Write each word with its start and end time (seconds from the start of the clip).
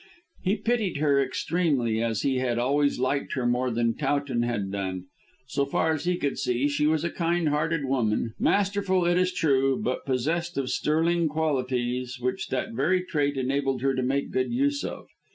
He 0.41 0.55
pitied 0.55 0.97
her 0.97 1.21
extremely, 1.23 2.01
as 2.01 2.23
he 2.23 2.39
had 2.39 2.57
always 2.57 2.97
liked 2.97 3.33
her 3.33 3.45
more 3.45 3.69
than 3.69 3.93
Towton 3.95 4.41
had 4.41 4.71
done. 4.71 5.05
So 5.45 5.63
far 5.63 5.91
as 5.93 6.05
he 6.05 6.17
could 6.17 6.39
see, 6.39 6.67
she 6.67 6.87
was 6.87 7.03
a 7.03 7.11
kind 7.11 7.49
hearted 7.49 7.85
woman: 7.85 8.33
masterful, 8.39 9.05
it 9.05 9.19
is 9.19 9.31
true, 9.31 9.79
but 9.79 10.03
possessed 10.03 10.57
of 10.57 10.71
sterling 10.71 11.27
qualities 11.27 12.19
which 12.19 12.47
that 12.47 12.71
very 12.71 13.03
trait 13.03 13.37
enabled 13.37 13.83
her 13.83 13.93
to 13.93 14.01
make 14.01 14.31
good 14.31 14.51
use 14.51 14.83
of. 14.83 15.05